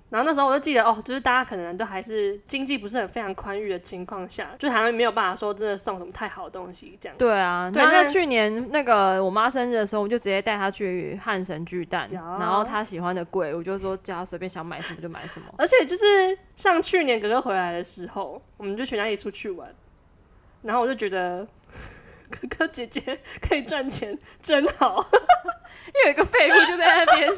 [0.09, 7.15] 然后那时候我就记得哦，就是大家可能都还是经济不是很非常宽裕的情况下，就好像没有办法说真的送什么太好的东西这样。
[7.15, 15.45] 对啊，对那然后那去年那个我妈生日的时候，我就直接带她去汉神巨蛋，然后她喜欢的柜，我就说叫她随便想买什么就买什么。
[15.59, 19.69] 而且就是像去年哥哥回来的时候，我们就全家一起出去玩，
[20.63, 21.45] 然后我就觉得
[22.29, 23.01] 哥哥姐姐
[23.41, 25.07] 可以赚钱，真好。
[25.93, 27.29] 又有一个废物就在那边。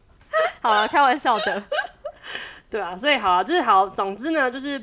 [0.62, 1.62] 好了，开玩笑的。
[2.70, 4.80] 对啊，所以好啊，就是好，总之呢，就是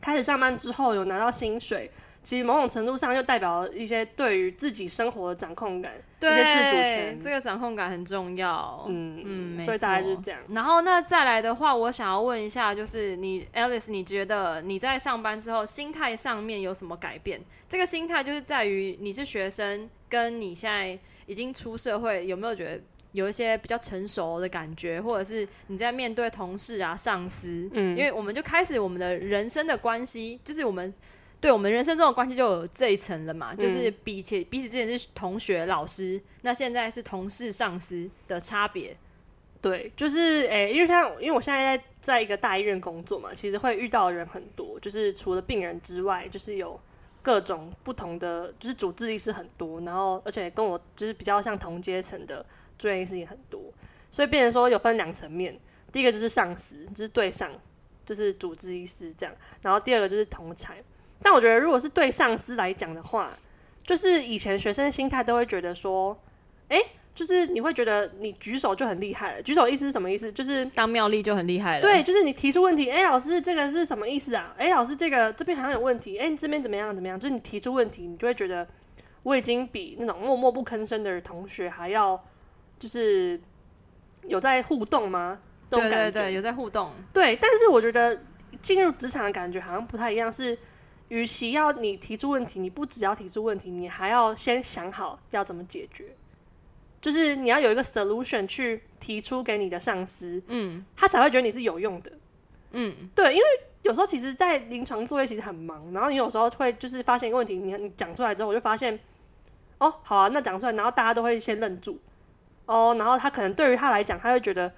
[0.00, 1.90] 开始上班之后有拿到薪水，
[2.22, 7.20] 其实某种程度上就代表了一些对于自己生活的掌控感，一些自主权。
[7.20, 8.84] 这个掌控感很重要。
[8.88, 10.40] 嗯嗯，没所以大概错就是这样。
[10.50, 17.40] 然后那再来的话，我想要问一下，就是你 Alice，你觉得你在上班之后心态上面有什么改变？
[17.68, 22.80] 这个心态就是在于你是学生，跟你现在已经出社会，有没有觉得
[23.12, 30.92] 有一些比较成熟的感觉，或者是你在面对同事啊、上司，嗯因为我们就开始我们的人生的关系，就是我们
[31.40, 38.96] 对我们人生中的关系就有这一层了嘛，嗯就是比起彼此之间是同学、老师，那现在是同事、上司的差别。
[39.60, 46.78] 对，就是诶、因为像因为我现在在在一个大医院工作嘛，其实会遇到的人很多，就是除了病人之外，就是有
[47.20, 52.44] 各种不同的，就是主治医师很多，然后而且跟我就是比较像同阶层的
[52.78, 53.60] 住院医师也很多，
[54.10, 55.58] 所以变成说有分两层面，
[55.92, 57.50] 第一个就是上司，就是对上，
[58.04, 60.82] 就是主治医师这样，然后第二个就是同才。
[61.22, 63.30] 但我觉得如果是对上司来讲的话，
[63.82, 66.16] 就是以前学生心态都会觉得说，
[66.68, 66.80] 诶、
[67.14, 69.42] 就是你会觉得你举手就很厉害了。
[69.42, 70.30] 举手意思是什么意思？
[70.32, 71.82] 就是当妙丽就很厉害了。
[71.82, 74.54] 对， 就是你提出问题，哎、老师这个是什么意思啊？
[74.58, 77.18] 哎、老师这个这边好像有问题，哎、你这边怎么样怎么样？
[77.18, 78.66] 就是你提出问题，你就会觉得
[79.22, 82.22] 我已经比那种默默不吭声的同学还要，
[82.78, 83.40] 就是
[84.26, 85.38] 有在互动吗？
[85.70, 86.10] 这种感觉。
[86.10, 86.90] 对对对，有在互动。
[87.12, 88.20] 对，但是我觉得
[88.60, 90.56] 进入职场的感觉好像不太一样，是
[91.08, 96.16] 与其要你提出问题，你不只要提出问题，你还要先想好要怎么解决，
[97.00, 102.12] 就是你要有一个 solution 去提出给你的上司，嗯他才会觉得你是有用的。
[102.72, 103.44] 嗯，对，因为
[103.82, 108.98] 有时候其实，在临床作业其实很忙，然后你有时候会就是发现一个问题，你你讲出来之后，我就发现，
[109.78, 111.98] 哦，好啊，那讲出来，然后大家都会先愣住，
[112.66, 114.70] 哦，然后他可能对于他来讲，他会觉得，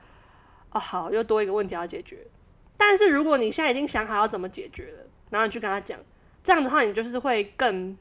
[0.70, 2.18] 哦，好，又多一个问题要解决。
[2.76, 5.98] 但是如果你现在已经想好要怎么解决了，然后你去跟他讲，
[6.48, 7.94] 这样的话，你就是会更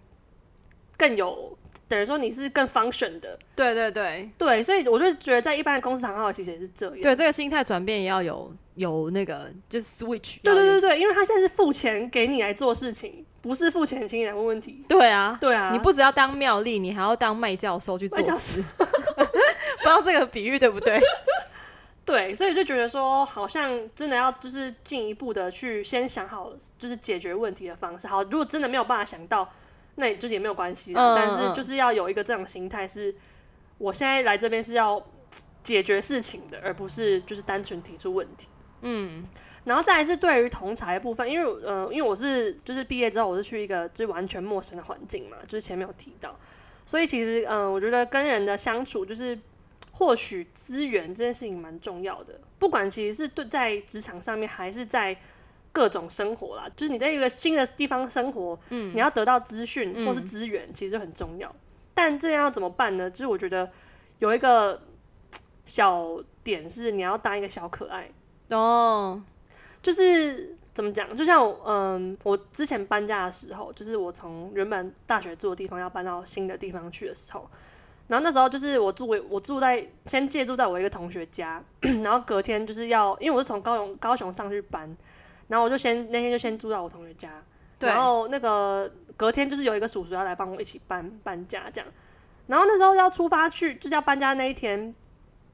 [0.98, 7.02] 更有，等于说你是更 function 的，对对对对，所以我就觉得在一般的公司行号其实也是这样。
[7.02, 10.38] 对，这个心态转变也要有有那个就是 switch。
[10.42, 14.82] 对对对对，因为他现在是付钱给你来做事情，不是付钱请你来问问题。
[14.88, 18.64] 对啊，对啊，你不只要当妙丽，你还要当麦教授去做事。
[18.78, 20.98] 不知道这个比喻对不对？
[22.08, 28.08] 对，所以就觉得说，好像真的要就是进一步的去先想好，就是解决问题的方式。
[28.08, 29.52] 好，如果真的没有办法想到，
[29.96, 31.02] 那也就是也没有关系啦。
[31.02, 33.13] 嗯但是嗯就是要有一个这样的心态，是
[33.78, 35.06] 我现在来这边是要
[35.62, 38.48] 解决事情的，而不是就是单纯提出问题。
[38.84, 39.26] 嗯
[39.65, 46.39] 然后再来是对于同才的部分，因为呃，因为我是就是毕业之后我是去一个就是完全陌生的环境嘛，就是前面有提到，
[46.86, 49.38] 所以其实嗯、呃我觉得跟人的相处就是
[49.98, 55.18] 获取资源这件事情蛮重要的，不管其实是对在职场上面还是在
[55.72, 61.54] 各种生活啦，就是你在一个新的地方生活，嗯，你要得到资讯或是资源，其实很重要。
[61.94, 63.10] 但这样要怎么办呢？
[63.10, 63.70] 就是我觉得
[64.20, 64.80] 有一个
[65.66, 68.10] 小点是你要当一个小可爱。
[68.50, 69.22] 哦，
[69.82, 71.16] 就是怎么讲？
[71.18, 77.50] 就像我嗯，我之前搬家的时候，就是我从原本大学住的地方要搬到新的地方去的时候，
[78.08, 81.62] 然后那时候就是我住我住在先借住在我一个同学家，
[82.04, 84.96] 然后隔天就是要因为我是从高雄高雄上去搬，
[85.50, 87.30] 然后我就先那天就先住在我同学家，
[87.80, 91.89] 然后那个隔天就是有一个叔叔要来帮我一起搬搬家这样，
[92.48, 94.96] 然后那时候要出发去就是要搬家那一天，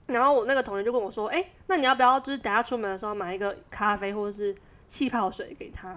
[0.06, 5.90] 然后我那个同学就跟我说，哎、那你要不要就是等下出门的时候买一个咖啡或者是气泡水给他？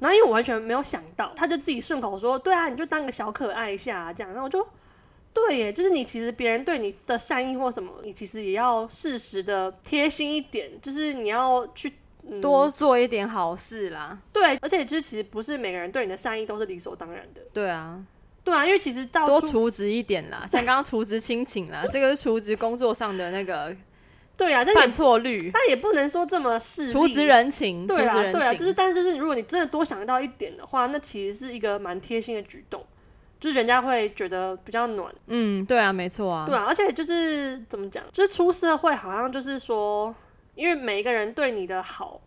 [0.00, 4.68] 然后因为我完全没有想到，他就自己顺口说，对啊，你就当个小可爱一下、啊、这样，然后我就。
[5.32, 11.92] 对耶，就是你其实别人对你的善意或什么，你其实也要适时的贴心一点，就是你要去、
[12.28, 14.18] 嗯、多做一点好事啦。
[14.32, 18.04] 对，而且就是其实不是每个人对你的善意都是理所当然的，对啊，
[18.42, 23.74] 对啊，因为其实到多处除职一点啦，像刚刚除职亲情啦，这个是除职工作上的那个
[24.36, 28.72] 对啊，但犯也错率，但也不能说这么势利除职人情，除对啊，对啊，就是。
[28.72, 32.84] 但是就是如果你真的多想到一点的话，那其实是一个蛮贴心的举动，
[33.40, 36.44] 就是人家会觉得比较暖，嗯，对啊，没错啊。
[36.46, 40.14] 对啊，而且就是怎么讲，就是出社会好像就是说，
[40.54, 42.20] 因为每一个人对你的好，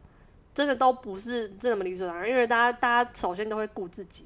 [0.54, 4.26] 真的都不是这么理所当然，因为大家大家首先都会顾自己。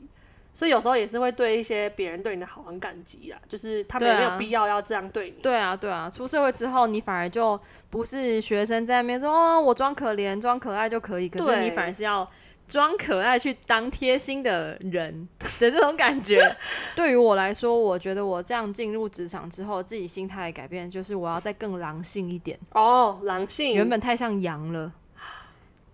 [0.54, 5.36] 所以有时候也是会对一些别人对你的好很感激啊，就是他们也没有必要要这样对你。
[5.42, 12.26] 对啊，对啊，出社会之后，你反而就不是学生在那边说哦，我装可怜、装可爱就可以，可是你反而是要
[12.68, 15.28] 装可爱去当贴心的人
[15.60, 16.56] 的这种感觉。
[16.96, 24.92] 对于我来说，我觉得我这样进入职场之后，自己心态的改变就是我要再更狼性一点，哦，狼性原本太像羊了。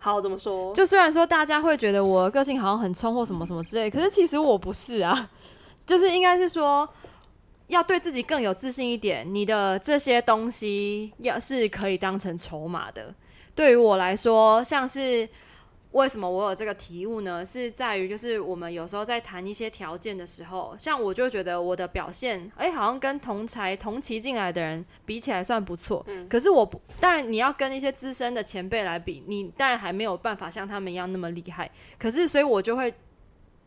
[0.04, 0.74] 好怎么说？
[0.74, 5.30] 就虽然说大家会觉得我个性好像很冲或什么什么之类，可是其实我不是啊，
[5.86, 6.90] 就是应该是说
[7.68, 9.32] 要对自己更有自信一点。
[9.32, 13.14] 你的这些东西要是可以当成筹码的。
[13.54, 15.30] 对于我来说，像是
[15.92, 17.46] 为什么我有这个体悟呢？
[17.46, 26.06] 是在于就是我们有时候在谈一些条件的时候，像我就觉得我的表现，哎、好像跟同才同期进来的人比起来算不错。
[26.30, 31.70] 可是我不，当然你要跟一些资深的前辈来比，你当然还没有办法像他们一样那么厉害。
[32.00, 32.94] 可是所以我就会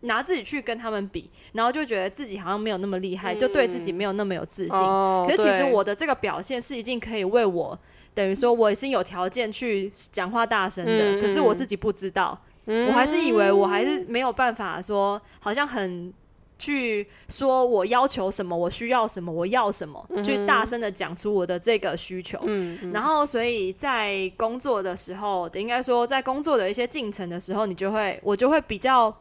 [0.04, 4.78] 拿自己去跟他们比，然后就觉得自己好像没有那么厉害，就对自己没有那么有自信。
[4.78, 7.78] 哦可是其实我的这个表现是已经可以为我，
[8.14, 16.12] 等于说我已经有条件去讲话大声的，嗯可是我自己不知道，我还是以为我还是没有办法说，好像很。
[16.56, 22.38] 去说我要求什么，我需要什么，我要什么，去大声的讲出我的这个需求。
[22.44, 29.14] 嗯嗯然后，所以在工作的时候，应该说在工作的一些进程的时候，你就会我就会比较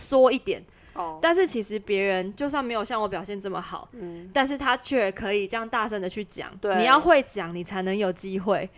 [0.00, 0.64] 缩一点。
[0.94, 6.50] 哦，但是其实别人就算没有像我表现这么好，嗯但是他却可以这样大声的去讲。
[6.60, 8.68] 对你要会讲，你才能有机会。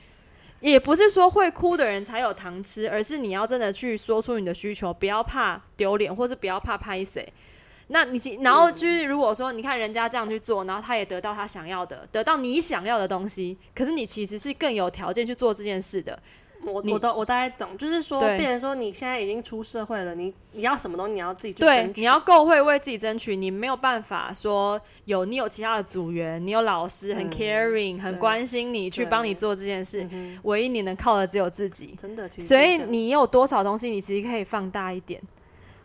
[0.60, 7.26] 也不是说会哭的人才有糖吃，而是你要真的去说出你的需求，不要怕丢脸，或是不要怕拍谁。
[7.88, 16.16] 那你然后就是，如果说你看人家这样去做，然后他也得到他想要的，得到你想要的东西，可是你其实是更有条件去做这件事的。
[16.64, 30.08] 你我我都我大概懂，就是说，变成说你现在已经出社会了，你你要什么东西你要自己去对争，取，你要够会为自己争取，你没有办法说有你有其他的组员，你有老师很嗯 caring，、很关心你，去帮你做这件事。
[30.44, 35.20] 唯一你能靠的只有自己，真的，其实所以你有多少东西，你其实可以放大一点。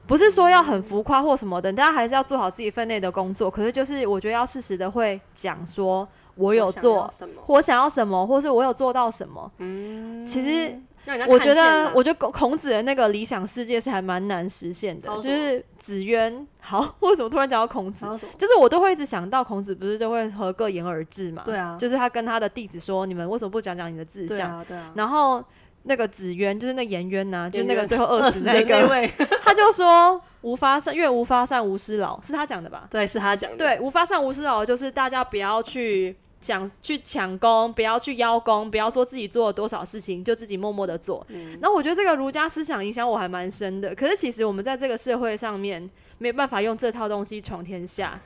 [0.05, 3.51] 不是说要很浮夸或什么的，大家还是要做好自己分内的工作。
[3.51, 6.07] 可是就是我觉得要适时的会讲说，
[6.37, 9.51] 我有做要，什么，我想要什么，或是我有做到什么。
[9.57, 10.79] 嗯，其实
[11.27, 16.45] 我觉得我觉得孔孔子的那个理想世界是还蛮难实现的就是子渊。
[16.59, 18.05] 好，为什么突然讲到孔子？
[18.37, 21.43] 就是我都会一直想到孔子不是就会和各言而志嘛？
[21.45, 25.41] 对啊就是他跟他的弟子说：“你们为什么不讲讲你的志向？”对啊，对啊，然后
[25.83, 29.09] 那个子渊就是那颜渊呐，就那个 最后饿死那的个，位，
[29.41, 32.85] 他就说：“无发善，愿无发善，无师劳。”是他讲的吧？
[32.91, 41.25] 对，是他讲的，对，无发善无师劳，就是大家不要去抢去抢功，不要去邀功，不要说自己做了多少事情就自己默默的做。
[41.29, 43.93] 嗯然后我觉得这个儒家思想影响我还蛮深的。
[43.95, 48.19] 可是其实我们在这个社会上面没有办法用这套东西闯天下。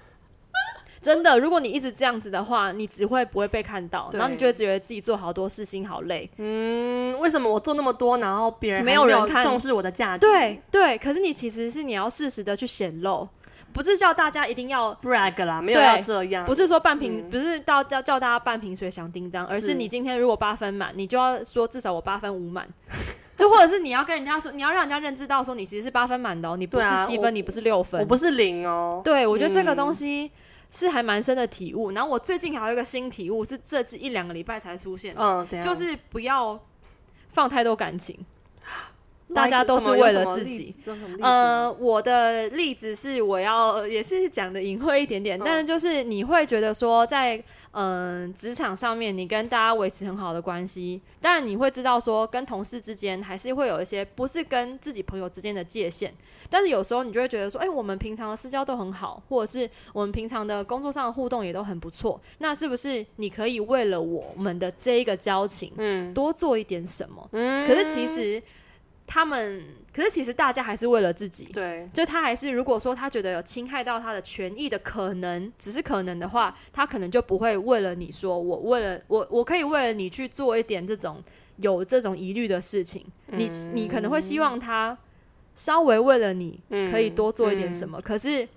[1.01, 6.29] 真的，如果你一直这样子的话，你只会不会被看到，然后你就会觉得自己做好多事情好累。
[6.37, 10.27] 嗯，为什么我做那么多，然后别人没有人看重视我的价值？
[10.27, 13.27] 对对，可是你其实是你要适时的去显露，
[13.73, 22.67] 不是叫大家一定要，，brag 啦，没有要这样，不是说半瓶，嗯不是到叫叫大家半瓶水响叮当，而是是你今天如果八分满，你就要说至少我八分五满。
[23.37, 27.99] 就或者是你要跟人家说，你要让人家认知到说你其实是八分满的哦，你不是七分，你不是六分。
[27.99, 30.31] 我不是零哦，对，我觉得这个东嗯西
[30.71, 31.91] 是还蛮深的体悟。
[31.91, 36.59] 然后我最近还有一个新体悟，是这一两个礼拜才出现的，嗯，就是不要
[37.29, 38.15] 放太多感情。
[39.33, 40.73] 大家都是为了自己
[41.19, 56.13] 呃，我的例子是我要也是讲的隐晦一点点，嗯但是就是你会觉得说在嗯职场上面，你跟大家维持很好的关系，当然你会知道说跟同事之间还是会有一些不是跟自己朋友之间的界限，
[56.49, 66.13] 但是有时候你就会觉得说，哎、我们平常的私交都很好，或者是我们平常的工作上的互动也都很不错，那是不是你可以为了我们的这一个交情，嗯。
[66.13, 67.27] 多做一点什么？
[67.31, 67.65] 嗯。
[67.65, 68.41] 可是其实
[69.13, 69.61] 他们，
[69.93, 81.21] 可是其实大家还是为了自己，对，就他还是如果说他觉得有侵害到他的权益的可能，只是可能的话，他可能就不会为了你说我为了我我可以为了你去做一点这种
[81.57, 84.97] 有这种疑虑的事情，你你可能会希望他
[85.55, 86.57] 稍微为了你
[86.89, 88.47] 可以多做一点什么，可是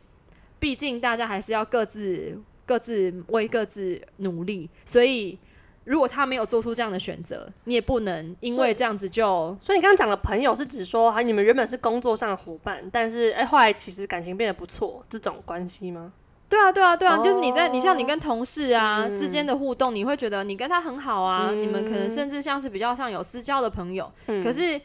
[0.61, 5.36] 毕竟大家还是要各自各自为各自努力，所以。
[5.85, 16.12] 如果他没有做出这样的选择，你也不能因为这样子就所以你刚刚讲的朋友是指说，啊，你们原本是工作上的伙伴，但是哎、后来其实感情变得不错，这种关系吗？
[16.49, 24.11] 对啊，对啊，对啊，就是你在哦你像你跟同事啊、嗯之间的互动，你会觉得你跟他很好啊，嗯你们可能甚至像是比较像有私交的朋友。
[24.26, 24.80] 嗯可是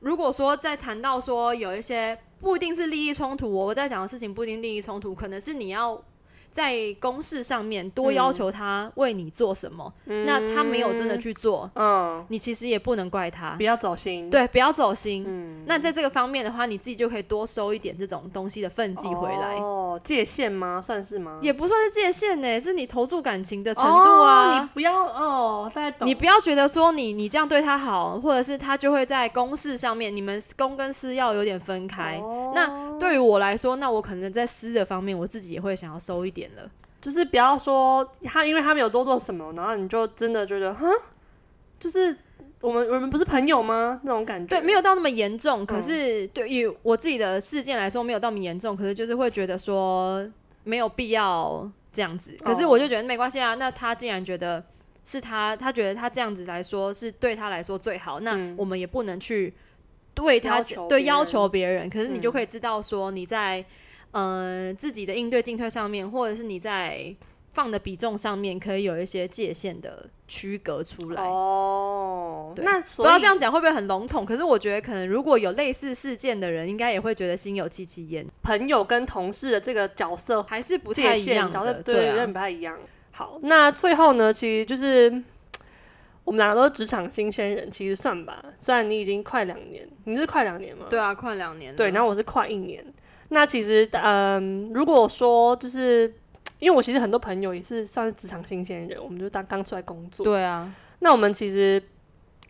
[0.00, 6.02] 如果说在谈到说有一些不一定是利益冲突，我在讲的事情不一定利益冲突，可能是你要
[6.52, 13.62] 在公事上面多要求他为你做什么，那他没有真的去做，嗯，你其实也不能怪他不。
[13.62, 15.24] 要走心，，对，不要走心。
[15.26, 19.54] 嗯，那在这个方面的话，你自己就可以多收一点这种东西的分际回来。
[19.54, 20.80] 哦，界限吗？
[20.82, 21.38] 算是吗？
[21.40, 24.50] 也不算是界限呢，是你投注感情的程度啊。
[24.50, 26.06] 哦你不要哦，大家懂。
[26.06, 32.18] 你不要觉得说你你这样对他好，或者是他就会在公事上面，你们公跟私要有点分开。
[32.20, 36.70] 哦那对于我来说，那我可能在私的方面，我自己也会想要收一点了。
[37.00, 40.86] 就是不要说他，因为他没有多做什么，然后你就真的觉得，哈，
[41.80, 42.16] 就是
[42.60, 44.00] 我们我们不是朋友吗？
[44.04, 44.46] 那种感觉。
[44.46, 50.24] 对，没有到那么严重，可嗯是对于我自己的事件来说，没有到那么严重，可是就是会觉得说
[50.62, 52.36] 没有必要这样子。
[52.44, 54.64] 可是哦我就觉得没关系啊，那他既然觉得
[55.02, 59.52] 是他，他觉得他这样子来说是对他来说最好，那嗯我们也不能去
[60.14, 63.64] 对他对要求别人，可是你就嗯可以知道说你在、
[64.12, 67.14] 呃自己的应对进退上面，或者是你在
[67.50, 71.22] 放的比重上面，可以有一些界限的区隔出来。
[71.22, 74.24] 哦，那所以知道这样讲会不会很笼统？
[74.24, 81.58] 可是我觉得可能如果有类似事件的人，应该也会觉得心有戚戚焉，朋友跟同事的这个角色还是不太一样的。
[81.58, 82.78] 角色对有啊点不太一样。
[83.10, 85.22] 好，那最后呢，其实就是
[86.24, 88.42] 我们两个都是职场新鲜人，其实算吧。
[88.58, 90.86] 虽然你已经快两年，你是快两年吗？
[90.88, 91.76] 对啊，快两年。
[91.76, 92.82] 对，然后我是快一年。
[93.32, 96.14] 那其实，嗯，如果说就是，
[96.58, 100.24] 因为我其实很多朋友也是算是职场新鲜人，我们就当刚出来工作。
[100.24, 101.82] 对啊，那我们其实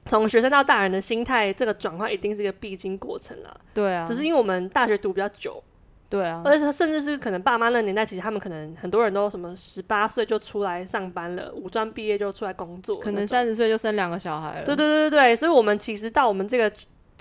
[0.06, 3.56] 从学生到大人的心态，这个转换一定是一个必经过程啦。
[3.72, 5.62] 对啊，只是因为我们大学读比较久，
[6.10, 13.26] 对啊，而且甚至是可能爸妈那年代，其实他们可能很多人都什么十八岁就出来上班了，五专毕业就出来工作，可能。
[13.26, 14.64] 三十岁就生两个小孩了。
[14.64, 16.70] 对对对对对，所以我们其实到我们这个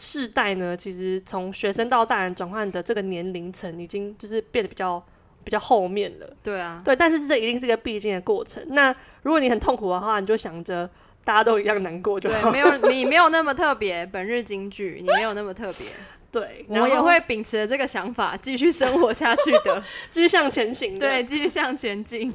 [0.03, 5.01] 世代呢，其实从学生到大人转换的这个年龄层，已经就是变得比较
[5.43, 6.27] 比较后面了。
[6.41, 8.63] 对啊，对，但是这一定是个必经的过程。
[8.69, 8.91] 那
[9.21, 10.89] 如果你很痛苦的话，你就想着
[11.23, 12.49] 大家都一样难过就好。
[12.49, 15.87] 对，没有你没有那么特别，本日金句你没有那么特别，
[16.31, 19.83] 对，我也会秉持着这个想法继续生活下去的。
[20.09, 21.07] 继续向前行的。
[21.07, 22.33] 对，继续向前进。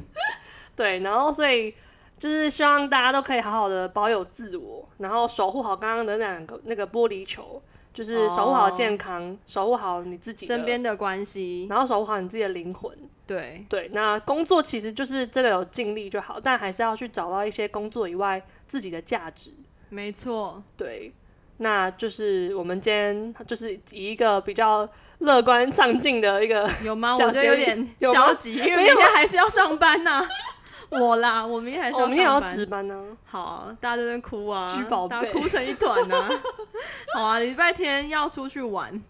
[0.77, 1.75] 对，然后所以
[2.19, 7.63] 就是希望大家都可以好好的保有自我，然后守护好刚刚的那两个那个玻璃球，
[7.93, 12.91] 就是守护好哦健康，守护好你自己身，边的关系，然后守护好你自己的灵魂。
[13.27, 13.65] 对。
[13.69, 19.51] 对，那工作其实就是真的有尽力就好，但还是要去找到一些工作以外自己的价值。
[19.89, 21.13] 没错，对，
[21.59, 24.89] 那就是我们今天就是以一个比较
[25.19, 27.15] 乐观上进的一个，有吗？
[27.15, 30.27] 我觉得有点消极，因为明天还是要上班呐、
[30.91, 32.41] 我啦，我明天还是要。
[32.41, 34.77] 值班呢、好啊，大家都在那哭啊
[35.09, 36.31] 大家哭成一团啊。
[37.15, 39.03] 好啊，礼拜天要出去玩，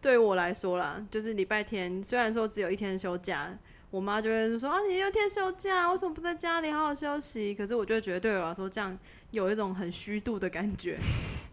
[0.00, 3.56] 对我来说啦，就是礼拜天虽然说只有一天休假，
[3.90, 7.54] 我妈就会说啊，你有一天休假，为什么不在家里好好休息？
[7.54, 8.98] 可是我就觉得对我来说，这样
[9.30, 10.98] 有一种很虚度的感觉，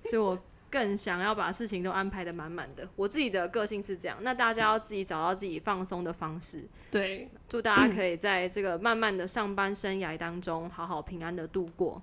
[0.03, 0.37] 所以我
[0.71, 2.87] 更想要把事情都安排的满满的。
[2.95, 6.63] 我自己的个性是这样，那大家要自己找到自己放松的方式。
[6.89, 12.01] 对，祝大家可以在这个慢慢的上班生涯当中，好好平安的度过。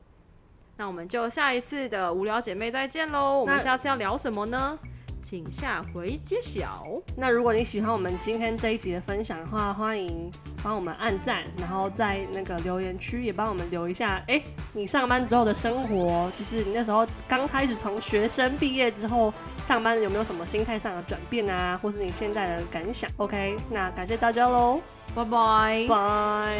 [0.76, 3.40] 那我们就下一次的无聊姐妹再见喽！
[3.40, 4.78] 我们下次要聊什么呢？
[5.22, 6.84] 请下回揭晓。
[7.16, 10.30] 那如果你喜欢我们今天这一集的分享的话，欢迎
[10.62, 14.40] 帮我们按赞，然后在那个留言区也帮我们留一下，哎、
[14.72, 24.80] 你上班之后的生活，就是你那时候刚开始从学生毕业之后上班，有没有什么心态上的转变啊，或是你现在的感想？OK，那感谢大家喽，
[25.14, 25.86] 拜拜。
[25.88, 26.58] 拜。